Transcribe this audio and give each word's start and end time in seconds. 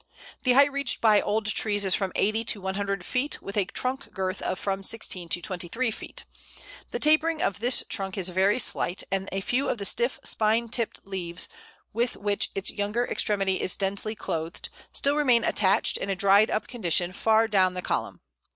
The 0.41 0.53
height 0.53 0.71
reached 0.71 0.99
by 0.99 1.21
old 1.21 1.45
trees 1.45 1.85
is 1.85 1.93
from 1.93 2.11
eighty 2.15 2.43
to 2.45 2.67
a 2.67 2.73
hundred 2.73 3.05
feet, 3.05 3.39
with 3.39 3.55
a 3.55 3.65
trunk 3.65 4.11
girth 4.11 4.41
of 4.41 4.57
from 4.57 4.81
sixteen 4.81 5.29
to 5.29 5.41
twenty 5.43 5.67
three 5.67 5.91
feet. 5.91 6.23
The 6.89 6.97
tapering 6.97 7.39
of 7.43 7.59
this 7.59 7.83
trunk 7.87 8.17
is 8.17 8.29
very 8.29 8.57
slight, 8.57 9.03
and 9.11 9.29
a 9.31 9.41
few 9.41 9.69
of 9.69 9.77
the 9.77 9.85
stiff, 9.85 10.19
spine 10.23 10.69
tipped 10.69 11.05
leaves, 11.05 11.49
with 11.93 12.17
which 12.17 12.49
its 12.55 12.71
younger 12.73 13.05
extremity 13.05 13.61
is 13.61 13.77
densely 13.77 14.15
clothed, 14.15 14.69
still 14.91 15.15
remain 15.15 15.43
attached 15.43 15.97
in 15.97 16.09
a 16.09 16.15
dried 16.15 16.49
up 16.49 16.65
condition 16.67 17.13
far 17.13 17.47
down 17.47 17.75
the 17.75 17.83
column. 17.83 18.21